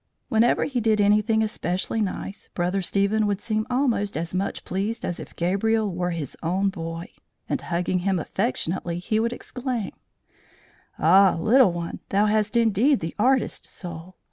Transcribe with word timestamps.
Whenever 0.29 0.63
he 0.63 0.81
did 0.81 0.99
anything 0.99 1.43
especially 1.43 2.01
nice, 2.01 2.49
Brother 2.55 2.81
Stephen 2.81 3.27
would 3.27 3.39
seem 3.39 3.67
almost 3.69 4.17
as 4.17 4.33
much 4.33 4.65
pleased 4.65 5.05
as 5.05 5.19
if 5.19 5.35
Gabriel 5.35 5.93
were 5.93 6.09
his 6.09 6.35
own 6.41 6.69
boy; 6.69 7.05
and 7.47 7.61
hugging 7.61 7.99
him 7.99 8.17
affectionately, 8.17 8.97
he 8.97 9.19
would 9.19 9.31
exclaim: 9.31 9.91
"Ah, 10.97 11.35
little 11.39 11.71
one, 11.71 11.99
thou 12.09 12.25
hast 12.25 12.57
indeed 12.57 12.99
the 12.99 13.13
artist 13.19 13.67
soul! 13.67 14.15